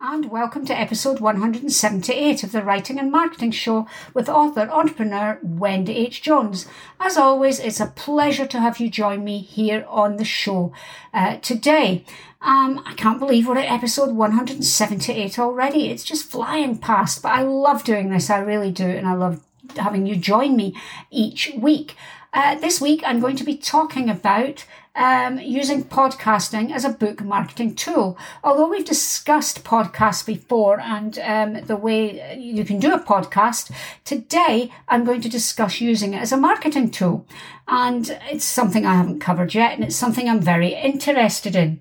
[0.00, 5.96] and welcome to episode 178 of the Writing and Marketing Show with author entrepreneur Wendy
[5.96, 6.22] H.
[6.22, 6.68] Jones.
[7.00, 10.72] As always, it's a pleasure to have you join me here on the show
[11.12, 12.04] uh, today.
[12.40, 15.88] Um, I can't believe we're at episode 178 already.
[15.88, 18.30] It's just flying past, but I love doing this.
[18.30, 19.42] I really do, and I love
[19.76, 20.76] having you join me
[21.10, 21.96] each week.
[22.32, 24.64] Uh, this week, I'm going to be talking about
[24.98, 28.18] um, using podcasting as a book marketing tool.
[28.42, 33.70] Although we've discussed podcasts before and um, the way you can do a podcast,
[34.04, 37.26] today I'm going to discuss using it as a marketing tool.
[37.68, 41.80] And it's something I haven't covered yet, and it's something I'm very interested in.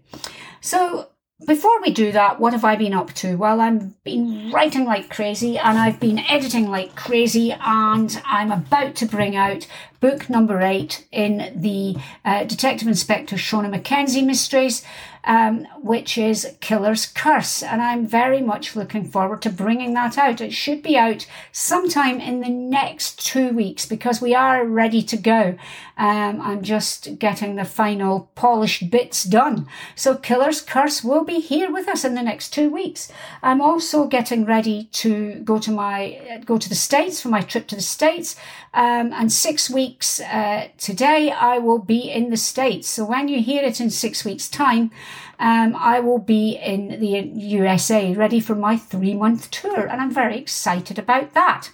[0.60, 1.10] So,
[1.46, 3.36] before we do that, what have I been up to?
[3.36, 8.96] Well, I've been writing like crazy and I've been editing like crazy, and I'm about
[8.96, 9.66] to bring out
[10.00, 14.84] book number eight in the uh, Detective Inspector Shona Mackenzie mysteries
[15.28, 17.62] um, which is Killer's Curse.
[17.62, 20.42] And I'm very much looking forward to bringing that out.
[20.42, 25.18] It should be out sometime in the next two weeks because we are ready to
[25.18, 25.58] go.
[25.98, 29.68] Um, I'm just getting the final polished bits done.
[29.96, 33.12] So Killer's Curse will be here with us in the next two weeks.
[33.44, 37.68] I'm also getting ready to go to my, go to the States for my trip
[37.68, 38.38] to the States.
[38.74, 39.87] Um, and six weeks
[40.22, 42.88] uh, today, I will be in the States.
[42.88, 44.92] So when you hear it in six weeks' time,
[45.40, 50.12] um, I will be in the USA ready for my three month tour, and I'm
[50.12, 51.72] very excited about that.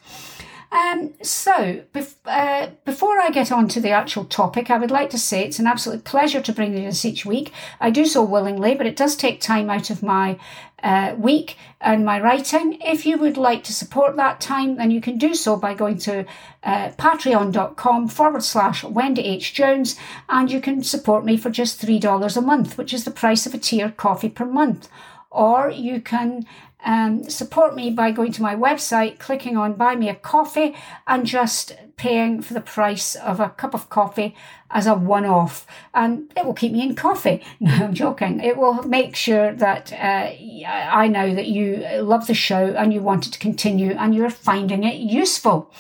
[0.74, 5.12] Um, so, bef- uh, before I get on to the actual topic, I would like
[5.12, 7.54] to say it's an absolute pleasure to bring you this each week.
[7.80, 10.40] I do so willingly, but it does take time out of my
[10.82, 12.80] uh, week and my writing.
[12.82, 16.00] If you would like to support that time, then you can do so by going
[16.00, 16.26] to
[16.64, 19.54] uh, patreon.com forward slash Wendy H.
[19.54, 19.96] Jones
[20.28, 23.54] and you can support me for just $3 a month, which is the price of
[23.54, 24.90] a tier coffee per month.
[25.30, 26.46] Or you can
[26.86, 30.76] um, support me by going to my website, clicking on Buy Me a Coffee,
[31.08, 34.36] and just paying for the price of a cup of coffee
[34.72, 35.66] as a one off.
[35.94, 37.42] And it will keep me in coffee.
[37.60, 38.42] No, I'm joking.
[38.42, 40.32] It will make sure that uh,
[40.68, 44.30] I know that you love the show and you want it to continue and you're
[44.30, 45.72] finding it useful.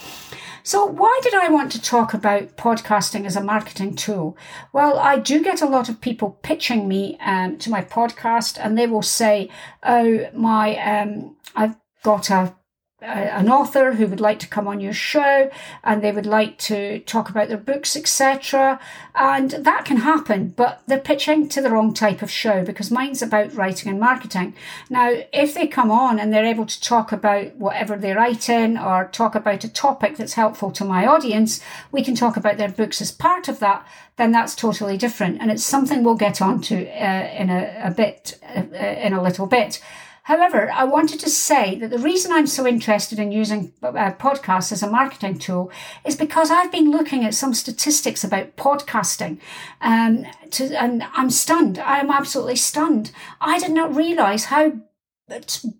[0.64, 4.38] So, why did I want to talk about podcasting as a marketing tool?
[4.72, 8.78] Well, I do get a lot of people pitching me um, to my podcast, and
[8.78, 9.50] they will say,
[9.84, 12.56] "Oh, my, um, I've got a
[13.04, 15.52] an author who would like to come on your show
[15.84, 18.80] and they would like to talk about their books, etc.
[19.14, 23.22] And that can happen, but they're pitching to the wrong type of show because mine's
[23.22, 24.56] about writing and marketing.
[24.90, 29.10] Now, if they come on and they're able to talk about whatever they're writing or
[29.10, 33.02] talk about a topic that's helpful to my audience, we can talk about their books
[33.02, 33.86] as part of that,
[34.16, 35.42] then that's totally different.
[35.42, 39.46] And it's something we'll get onto uh, in a, a bit, uh, in a little
[39.46, 39.82] bit.
[40.24, 44.72] However, I wanted to say that the reason I'm so interested in using uh, podcasts
[44.72, 45.70] as a marketing tool
[46.06, 49.40] is because I've been looking at some statistics about podcasting,
[49.82, 51.78] um, to, and I'm stunned.
[51.78, 53.12] I am absolutely stunned.
[53.42, 54.72] I did not realize how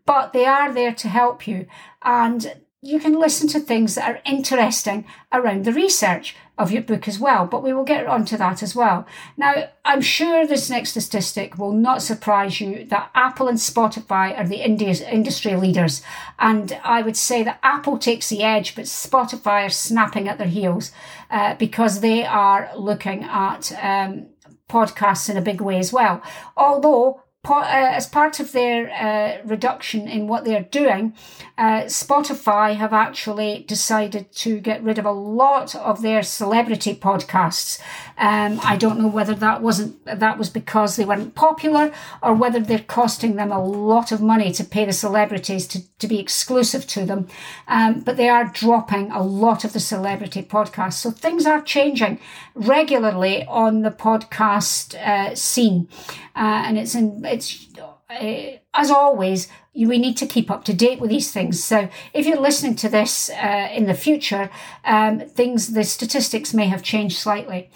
[0.06, 1.68] but they are there to help you.
[2.01, 7.07] And you can listen to things that are interesting around the research of your book
[7.07, 9.07] as well, but we will get onto that as well.
[9.38, 14.45] Now, I'm sure this next statistic will not surprise you that Apple and Spotify are
[14.45, 16.03] the India's industry leaders.
[16.38, 20.47] And I would say that Apple takes the edge, but Spotify are snapping at their
[20.47, 20.91] heels
[21.31, 24.27] uh, because they are looking at um,
[24.69, 26.21] podcasts in a big way as well.
[26.56, 31.13] Although as part of their uh, reduction in what they're doing,
[31.57, 37.81] uh, Spotify have actually decided to get rid of a lot of their celebrity podcasts.
[38.18, 41.92] Um, I don't know whether that wasn't that was because they weren't popular
[42.22, 46.07] or whether they're costing them a lot of money to pay the celebrities to, to
[46.07, 47.27] be exclusive to them.
[47.67, 51.01] Um, but they are dropping a lot of the celebrity podcasts.
[51.01, 52.19] So things are changing
[52.53, 55.88] regularly on the podcast uh, scene,
[56.35, 57.67] uh, and it's in it's
[58.09, 61.63] uh, as always, we need to keep up to date with these things.
[61.63, 64.50] So if you're listening to this uh, in the future,
[64.85, 67.69] um, things, the statistics may have changed slightly.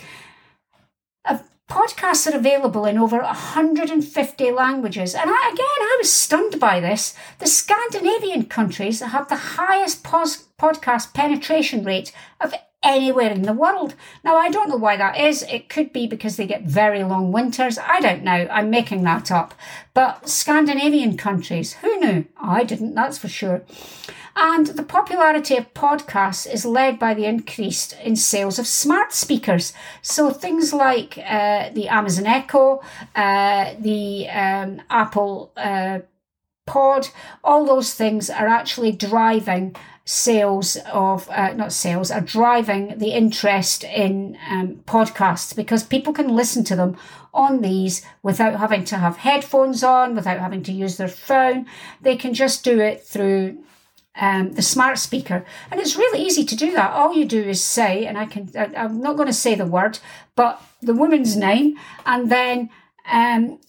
[1.69, 5.14] Podcasts are available in over 150 languages.
[5.14, 7.14] And I, again, I was stunned by this.
[7.40, 12.54] The Scandinavian countries have the highest pos- podcast penetration rate of
[12.88, 13.94] anywhere in the world.
[14.24, 15.44] Now, I don't know why that is.
[15.44, 17.78] It could be because they get very long winters.
[17.78, 18.48] I don't know.
[18.50, 19.54] I'm making that up.
[19.94, 22.25] But Scandinavian countries, who knew?
[22.38, 23.63] I didn't, that's for sure.
[24.39, 29.74] And the popularity of podcasts is led by the increase in sales of smart speakers.
[30.01, 32.81] So things like uh, the Amazon Echo,
[33.16, 36.00] uh, the um, Apple uh,
[36.68, 37.07] Pod,
[37.44, 39.75] all those things are actually driving
[40.07, 46.30] sales of uh, not sales are driving the interest in um, podcasts because people can
[46.30, 46.95] listen to them
[47.33, 51.65] on these without having to have headphones on without having to use their phone.
[52.01, 53.62] They can just do it through
[54.15, 55.45] um, the smart speaker.
[55.69, 56.94] And it's really easy to do that.
[56.94, 59.65] All you do is say and i can I, i'm not going to say the
[59.65, 60.00] word
[60.38, 62.69] but the woman's name and then
[63.12, 63.60] um,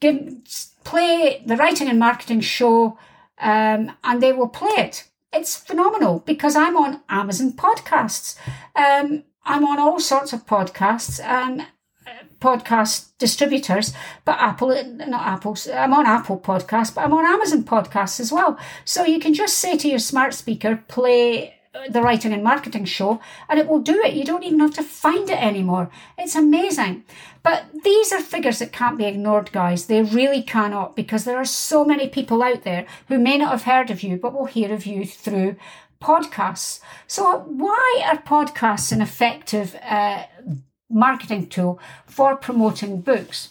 [0.00, 0.36] give,
[0.84, 2.98] play the writing and marketing show
[3.38, 8.36] um, and they will play it it's phenomenal because I'm on Amazon podcasts.
[8.74, 11.66] Um, I'm on all sorts of podcasts, um,
[12.40, 13.92] podcast distributors,
[14.24, 18.58] but Apple, not Apple, I'm on Apple podcasts, but I'm on Amazon podcasts as well.
[18.84, 21.54] So you can just say to your smart speaker, play
[21.88, 24.14] the writing and marketing show and it will do it.
[24.14, 25.90] You don't even have to find it anymore.
[26.18, 27.04] It's amazing.
[27.42, 29.86] But these are figures that can't be ignored, guys.
[29.86, 33.62] They really cannot because there are so many people out there who may not have
[33.62, 35.56] heard of you but will hear of you through
[36.02, 36.80] podcasts.
[37.06, 40.24] So why are podcasts an effective uh,
[40.88, 43.50] marketing tool for promoting books?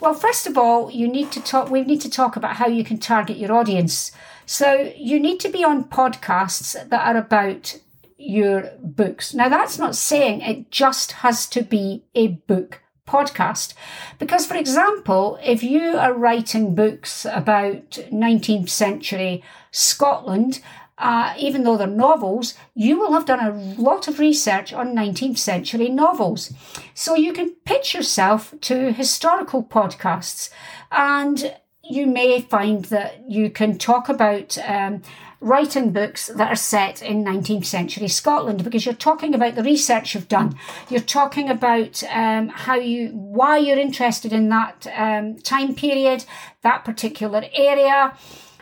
[0.00, 2.84] Well, first of all, you need to talk, we need to talk about how you
[2.84, 4.12] can target your audience.
[4.46, 7.78] So you need to be on podcasts that are about
[8.16, 9.34] your books.
[9.34, 13.74] Now, that's not saying it just has to be a book podcast.
[14.18, 20.60] Because, for example, if you are writing books about 19th century Scotland,
[20.96, 25.38] uh, even though they're novels, you will have done a lot of research on 19th
[25.38, 26.52] century novels.
[26.94, 30.50] So you can pitch yourself to historical podcasts
[30.92, 31.54] and
[31.88, 35.02] you may find that you can talk about um,
[35.40, 40.14] writing books that are set in 19th century Scotland because you're talking about the research
[40.14, 40.56] you've done.
[40.88, 46.24] You're talking about um, how you, why you're interested in that um, time period,
[46.62, 48.16] that particular area,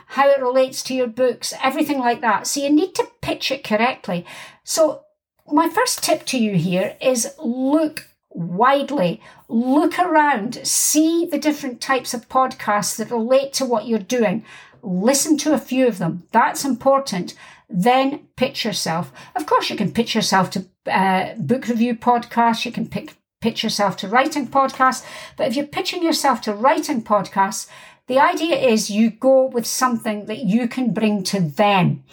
[0.06, 2.46] how it relates to your books, everything like that.
[2.46, 4.26] So you need to pitch it correctly.
[4.64, 5.04] So
[5.46, 9.20] my first tip to you here is look widely.
[9.49, 14.44] Look around, see the different types of podcasts that relate to what you're doing.
[14.82, 16.24] Listen to a few of them.
[16.32, 17.34] That's important.
[17.69, 19.12] Then pitch yourself.
[19.34, 22.65] Of course, you can pitch yourself to uh, book review podcasts.
[22.65, 25.05] You can pick, pitch yourself to writing podcasts.
[25.36, 27.69] But if you're pitching yourself to writing podcasts,
[28.08, 32.04] the idea is you go with something that you can bring to them.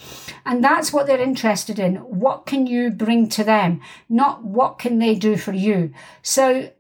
[0.46, 1.96] And that's what they're interested in.
[1.96, 3.82] What can you bring to them?
[4.08, 5.94] Not what can they do for you.
[6.22, 6.72] So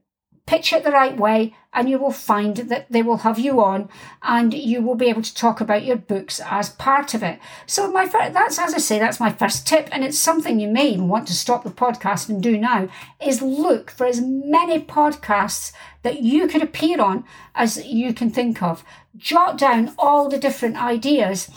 [0.49, 3.87] pitch it the right way and you will find that they will have you on
[4.23, 7.39] and you will be able to talk about your books as part of it.
[7.67, 10.89] So my that's as I say that's my first tip and it's something you may
[10.89, 12.89] even want to stop the podcast and do now
[13.23, 18.63] is look for as many podcasts that you could appear on as you can think
[18.63, 18.83] of.
[19.17, 21.47] Jot down all the different ideas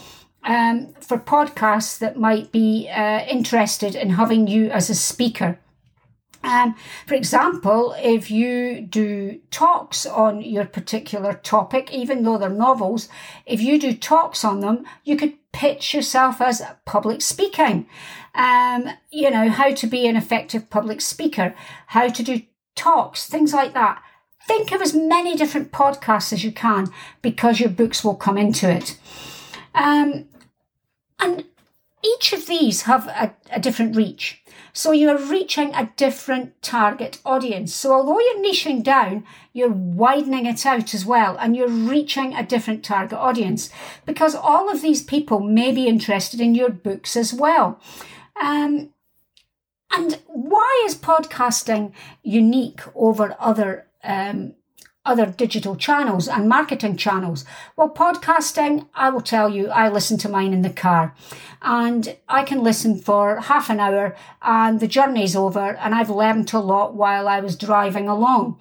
[0.43, 5.57] um, for podcasts that might be uh, interested in having you as a speaker.
[6.43, 6.75] Um,
[7.07, 13.07] for example, if you do talks on your particular topic, even though they're novels,
[13.45, 17.87] if you do talks on them, you could pitch yourself as public speaking.
[18.35, 21.55] Um, you know, how to be an effective public speaker,
[21.87, 22.41] how to do
[22.75, 24.01] talks, things like that.
[24.45, 26.87] Think of as many different podcasts as you can
[27.21, 28.97] because your books will come into it.
[29.73, 30.25] Um,
[31.19, 31.45] and
[32.03, 34.43] each of these have a, a different reach.
[34.73, 37.73] So you're reaching a different target audience.
[37.73, 42.45] So although you're niching down, you're widening it out as well and you're reaching a
[42.45, 43.69] different target audience
[44.05, 47.79] because all of these people may be interested in your books as well.
[48.41, 48.89] Um,
[49.95, 51.93] and why is podcasting
[52.23, 54.55] unique over other um,
[55.05, 57.43] other digital channels and marketing channels.
[57.75, 61.13] Well, podcasting, I will tell you, I listen to mine in the car
[61.61, 66.53] and I can listen for half an hour and the journey's over and I've learned
[66.53, 68.59] a lot while I was driving along.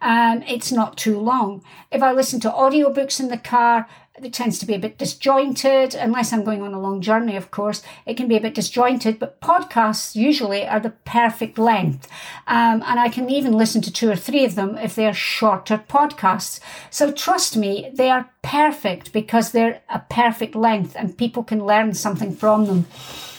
[0.00, 1.62] Um, it's not too long.
[1.90, 5.94] If I listen to audiobooks in the car, it tends to be a bit disjointed,
[5.94, 7.82] unless I'm going on a long journey, of course.
[8.04, 12.08] It can be a bit disjointed, but podcasts usually are the perfect length.
[12.46, 15.82] Um, and I can even listen to two or three of them if they're shorter
[15.88, 16.60] podcasts.
[16.90, 21.94] So trust me, they are perfect because they're a perfect length and people can learn
[21.94, 22.86] something from them.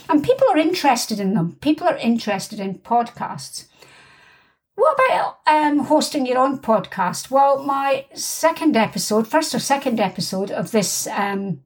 [0.10, 1.58] And people are interested in them.
[1.62, 3.66] People are interested in podcasts.
[4.76, 7.30] What about um, hosting your own podcast?
[7.30, 11.62] Well, my second episode, first or second episode of this um,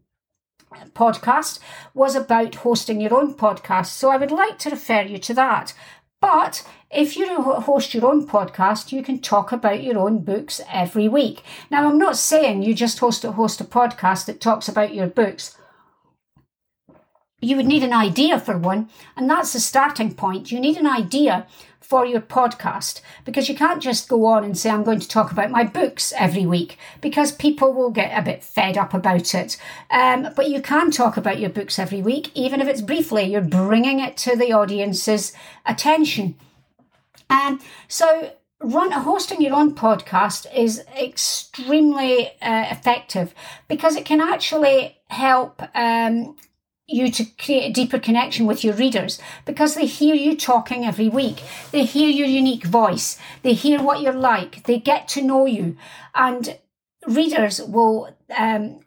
[0.94, 1.60] podcast
[1.94, 3.88] was about hosting your own podcast.
[3.88, 5.74] So I would like to refer you to that.
[6.20, 11.08] But if you host your own podcast, you can talk about your own books every
[11.08, 11.44] week.
[11.70, 15.08] Now, I'm not saying you just host a, host a podcast that talks about your
[15.08, 15.57] books.
[17.40, 20.52] You would need an idea for one, and that's the starting point.
[20.52, 21.46] You need an idea
[21.80, 25.32] for your podcast because you can't just go on and say, I'm going to talk
[25.32, 29.56] about my books every week because people will get a bit fed up about it.
[29.90, 33.42] Um, but you can talk about your books every week, even if it's briefly, you're
[33.42, 35.32] bringing it to the audience's
[35.66, 36.36] attention.
[37.30, 43.34] Um, so run hosting your own podcast is extremely uh, effective
[43.68, 46.36] because it can actually help um,
[46.88, 51.10] you to create a deeper connection with your readers because they hear you talking every
[51.10, 51.44] week.
[51.72, 53.18] They hear your unique voice.
[53.44, 54.64] They hear what you're like.
[54.64, 55.76] They get to know you.
[56.16, 56.58] And
[57.06, 58.80] readers will um,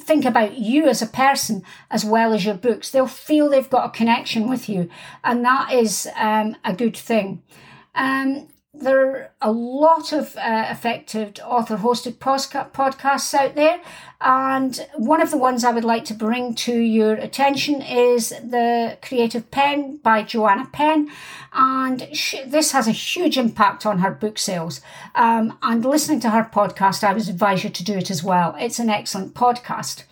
[0.00, 2.90] think about you as a person as well as your books.
[2.90, 4.90] They'll feel they've got a connection with you.
[5.22, 7.42] And that is um, a good thing.
[7.94, 13.80] Um, there are a lot of uh, effective author hosted podcasts out there.
[14.20, 18.96] And one of the ones I would like to bring to your attention is The
[19.02, 21.10] Creative Penn by Joanna Penn.
[21.52, 24.80] And she, this has a huge impact on her book sales.
[25.16, 28.54] Um, and listening to her podcast, I would advise you to do it as well.
[28.58, 30.04] It's an excellent podcast.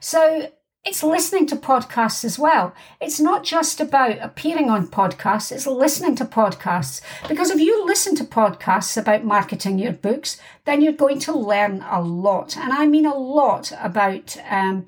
[0.00, 0.50] So
[0.84, 2.74] it's listening to podcasts as well.
[3.00, 7.00] It's not just about appearing on podcasts, it's listening to podcasts.
[7.26, 11.82] Because if you listen to podcasts about marketing your books, then you're going to learn
[11.88, 12.56] a lot.
[12.56, 14.86] And I mean a lot about, um,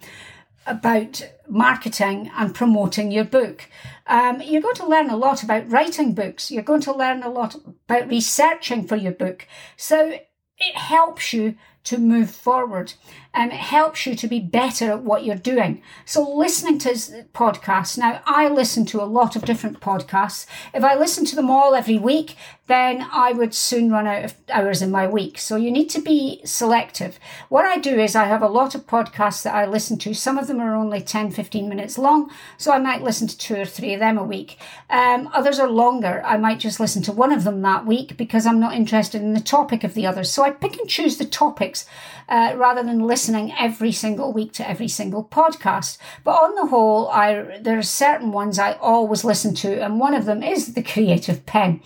[0.67, 3.69] about marketing and promoting your book.
[4.07, 6.50] Um, you're going to learn a lot about writing books.
[6.50, 9.47] You're going to learn a lot about researching for your book.
[9.76, 10.19] So
[10.59, 12.93] it helps you to move forward
[13.37, 15.83] and it helps you to be better at what you're doing.
[16.07, 16.88] So listening to
[17.35, 17.99] podcasts.
[17.99, 20.47] Now I listen to a lot of different podcasts.
[20.73, 24.35] If I listen to them all every week, then I would soon run out of
[24.50, 25.38] hours in my week.
[25.38, 27.19] So you need to be selective.
[27.49, 30.14] What I do is I have a lot of podcasts that I listen to.
[30.14, 32.31] Some of them are only 10, 15 minutes long.
[32.57, 34.59] So I might listen to two or three of them a week.
[34.90, 36.23] Um, others are longer.
[36.25, 39.35] I might just listen to one of them that week because I'm not interested in
[39.35, 40.33] the topic of the others.
[40.33, 41.87] So I pick and choose the topics
[42.28, 45.99] uh, rather than listening every single week to every single podcast.
[46.25, 50.14] But on the whole, I, there are certain ones I always listen to, and one
[50.14, 51.80] of them is The Creative Penn.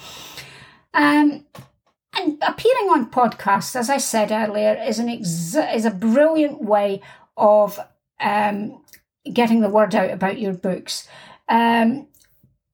[0.93, 1.47] Um,
[2.19, 7.01] and appearing on podcasts, as I said earlier, is an ex- is a brilliant way
[7.37, 7.79] of
[8.21, 8.83] um,
[9.33, 11.09] getting the word out about your books.
[11.49, 12.09] Um,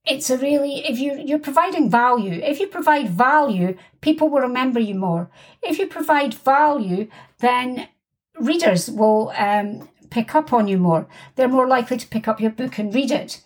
[0.06, 2.40] it's a really if you you're providing value.
[2.42, 5.30] If you provide value, people will remember you more.
[5.62, 7.08] If you provide value,
[7.40, 7.88] then
[8.38, 11.06] readers will um, pick up on you more.
[11.34, 13.42] They're more likely to pick up your book and read it.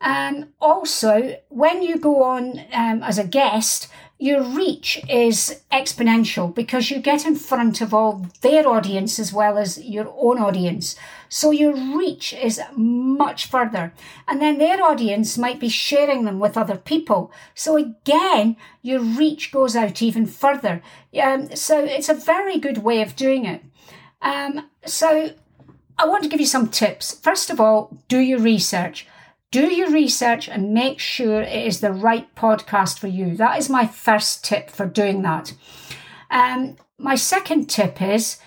[0.00, 6.90] Um, also, when you go on um, as a guest, your reach is exponential because
[6.90, 10.94] you get in front of all their audience as well as your own audience.
[11.30, 13.94] So your reach is much further.
[14.28, 17.32] And then their audience might be sharing them with other people.
[17.54, 20.82] So again, your reach goes out even further.
[21.18, 23.62] Um, so it's a very good way of doing it.
[24.22, 25.30] Um, so
[25.98, 27.18] I want to give you some tips.
[27.20, 29.06] First of all, do your research
[29.50, 33.36] do your research and make sure it is the right podcast for you.
[33.36, 35.54] That is my first tip for doing that.
[36.30, 38.38] Um, my second tip is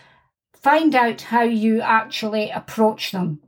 [0.53, 3.41] find out how you actually approach them.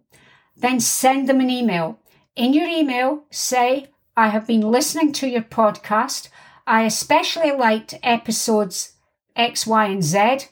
[0.57, 1.99] Then send them an email.
[2.35, 6.27] in your email, say, I have been listening to your podcast.
[6.67, 8.93] I especially liked episodes
[9.37, 10.47] X, Y, and Z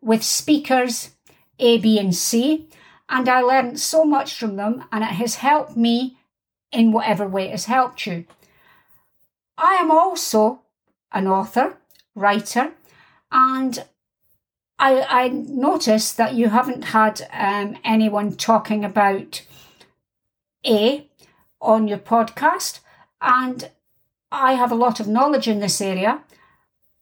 [0.00, 1.10] with speakers
[1.58, 2.68] A, B, and C,
[3.08, 6.18] and I learned so much from them, and it has helped me
[6.72, 8.24] in whatever way it has helped you.
[9.56, 10.62] I am also
[11.12, 11.78] an author,
[12.14, 12.72] writer,
[13.30, 13.84] and
[14.78, 19.42] I, I noticed that you haven't had um, anyone talking about
[20.66, 21.08] A
[21.60, 22.80] on your podcast,
[23.20, 23.70] and
[24.30, 26.22] I have a lot of knowledge in this area.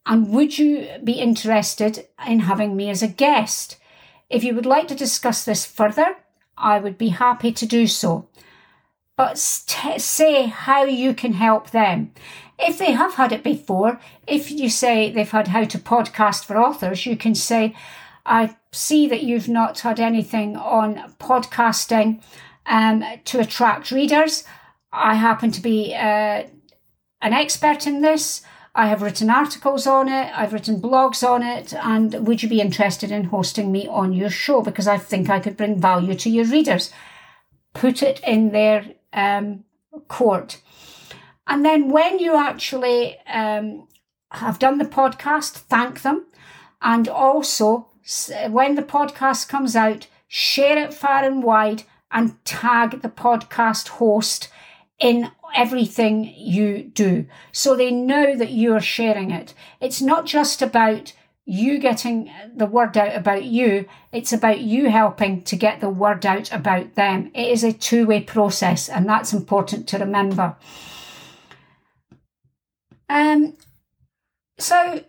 [0.06, 3.78] And would you be interested in having me as a guest?
[4.34, 6.16] If you would like to discuss this further,
[6.58, 8.26] I would be happy to do so.
[9.16, 12.12] But say how you can help them.
[12.58, 16.58] If they have had it before, if you say they've had how to podcast for
[16.58, 17.76] authors, you can say,
[18.26, 22.20] I see that you've not had anything on podcasting
[22.66, 24.42] um, to attract readers.
[24.92, 26.42] I happen to be uh,
[27.22, 28.42] an expert in this.
[28.74, 32.60] I have written articles on it, I've written blogs on it, and would you be
[32.60, 34.62] interested in hosting me on your show?
[34.62, 36.90] Because I think I could bring value to your readers.
[37.72, 39.64] Put it in their um,
[40.08, 40.60] court.
[41.46, 43.86] And then when you actually um,
[44.32, 46.26] have done the podcast, thank them.
[46.82, 47.88] And also,
[48.48, 54.48] when the podcast comes out, share it far and wide and tag the podcast host
[54.98, 57.26] in everything you do.
[57.52, 59.54] So they know that you're sharing it.
[59.80, 61.12] It's not just about
[61.46, 66.24] you getting the word out about you, it's about you helping to get the word
[66.24, 67.30] out about them.
[67.34, 70.56] It is a two way process, and that's important to remember.
[73.10, 73.56] Um,
[74.58, 75.04] so,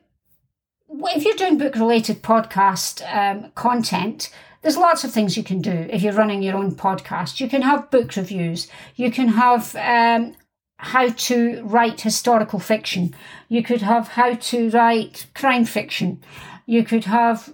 [0.90, 4.30] if you're doing book related podcast um, content,
[4.66, 7.40] there's lots of things you can do if you're running your own podcast.
[7.40, 8.68] You can have book reviews.
[8.96, 10.36] You can have um,
[10.78, 13.14] how to write historical fiction.
[13.48, 16.24] You could have how to write crime fiction.
[16.66, 17.54] You could have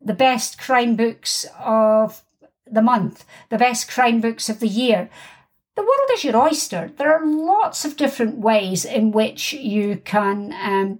[0.00, 2.24] the best crime books of
[2.68, 5.08] the month, the best crime books of the year.
[5.76, 6.90] The world is your oyster.
[6.96, 10.98] There are lots of different ways in which you can um,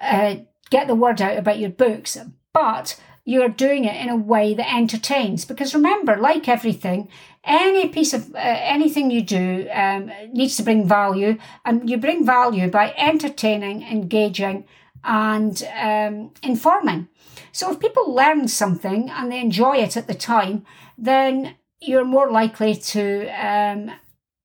[0.00, 0.38] uh,
[0.70, 2.18] get the word out about your books,
[2.52, 5.44] but you're doing it in a way that entertains.
[5.44, 7.08] Because remember, like everything,
[7.44, 12.26] any piece of uh, anything you do um, needs to bring value, and you bring
[12.26, 14.64] value by entertaining, engaging,
[15.04, 17.08] and um, informing.
[17.52, 20.64] So if people learn something and they enjoy it at the time,
[20.96, 23.90] then you're more likely to um,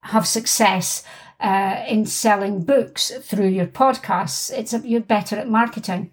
[0.02, 1.04] have success
[1.40, 4.52] uh, in selling books through your podcasts.
[4.52, 6.12] It's you're better at marketing.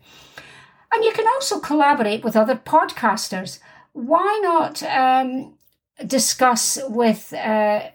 [0.94, 3.58] And you can also collaborate with other podcasters.
[3.94, 5.54] Why not um,
[6.06, 7.90] discuss with, uh,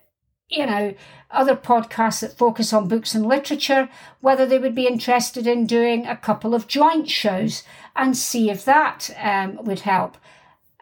[0.49, 0.93] you know,
[1.31, 3.88] other podcasts that focus on books and literature,
[4.19, 7.63] whether they would be interested in doing a couple of joint shows
[7.95, 10.17] and see if that um, would help.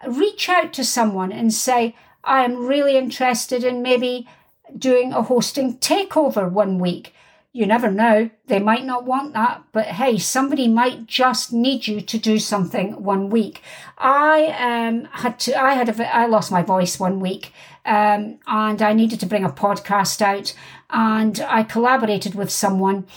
[0.08, 4.28] Reach out to someone and say, I am really interested in maybe
[4.76, 7.14] doing a hosting takeover one week
[7.58, 8.30] you never know.
[8.46, 13.04] They might not want that, but hey, somebody might just need you to do something
[13.04, 13.64] one week.
[13.98, 15.60] I um had to.
[15.60, 16.16] I had a.
[16.16, 17.52] I lost my voice one week,
[17.84, 20.54] um, and I needed to bring a podcast out,
[20.92, 23.08] and I collaborated with someone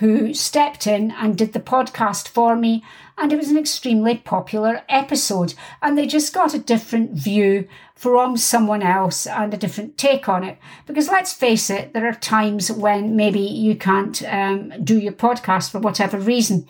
[0.00, 2.82] who stepped in and did the podcast for me.
[3.18, 5.52] And it was an extremely popular episode.
[5.82, 10.42] And they just got a different view from someone else and a different take on
[10.42, 10.58] it.
[10.86, 15.70] Because let's face it, there are times when maybe you can't um, do your podcast
[15.70, 16.66] for whatever reason.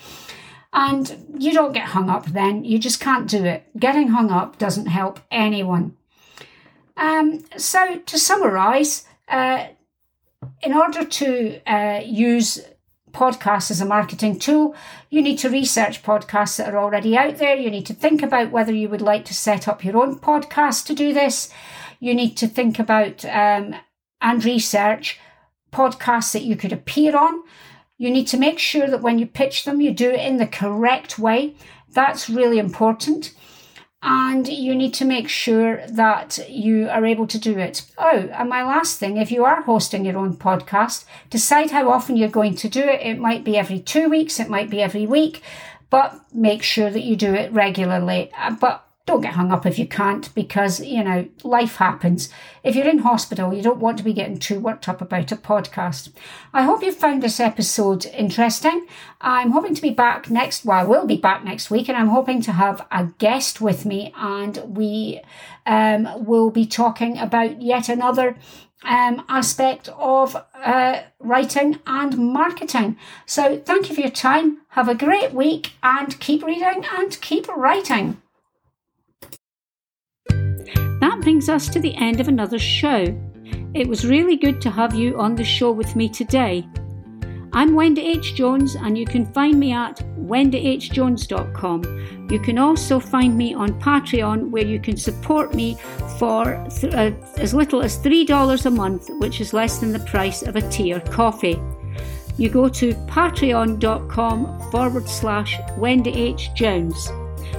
[0.73, 2.65] And you don't get hung up then.
[2.65, 3.65] You just can't do it.
[3.79, 5.97] Getting hung up doesn't help anyone.
[6.97, 9.67] Um, so, to summarize, uh,
[10.63, 12.61] in order to uh, use
[13.13, 14.75] podcasts as a marketing tool,
[15.11, 17.57] you need to research podcasts that are already out there.
[17.57, 20.87] You need to think about whether you would like to set up your own podcast
[20.87, 21.53] to do this.
[21.99, 23.75] You need to think about um,
[24.21, 25.19] and research
[25.73, 27.43] podcasts that you could appear on.
[27.99, 30.47] You need to make sure that when you pitch them, you do it in the
[30.47, 31.55] correct way.
[31.93, 33.35] That's really important
[34.03, 37.85] and you need to make sure that you are able to do it.
[37.99, 42.17] Oh, and my last thing if you are hosting your own podcast, decide how often
[42.17, 43.03] you're going to do it.
[43.03, 45.43] It might be every two weeks, it might be every week,
[45.91, 48.31] but make sure that you do it regularly.
[48.39, 52.29] Uh, but don't get hung up if you can't because, you know, life happens.
[52.63, 55.37] If you're in hospital, you don't want to be getting too worked up about a
[55.37, 56.13] podcast.
[56.53, 58.87] I hope you found this episode interesting.
[59.21, 62.09] I'm hoping to be back next, well, I will be back next week and I'm
[62.09, 65.21] hoping to have a guest with me and we
[65.67, 68.37] um, will be talking about yet another
[68.85, 72.97] um, aspect of uh, writing and marketing.
[73.27, 74.59] So thank you for your time.
[74.69, 78.21] Have a great week and keep reading and keep writing.
[81.21, 83.05] Brings us to the end of another show.
[83.75, 86.67] It was really good to have you on the show with me today.
[87.53, 88.35] I'm Wendy H.
[88.35, 92.29] Jones, and you can find me at wendyhjones.com.
[92.31, 95.77] You can also find me on Patreon, where you can support me
[96.19, 100.43] for th- uh, as little as $3 a month, which is less than the price
[100.43, 101.61] of a tea or coffee.
[102.39, 106.55] You go to patreon.com forward slash Wendy H.
[106.55, 107.11] Jones.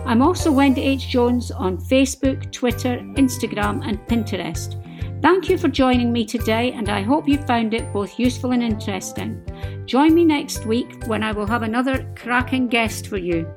[0.05, 1.07] I'm also Wendy H.
[1.07, 4.77] Jones on Facebook, Twitter, Instagram, and Pinterest.
[5.21, 8.63] Thank you for joining me today, and I hope you found it both useful and
[8.63, 9.45] interesting.
[9.85, 13.47] Join me next week when I will have another cracking guest for you.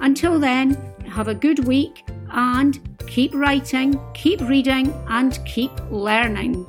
[0.00, 6.66] Until then, have a good week and keep writing, keep reading, and keep learning.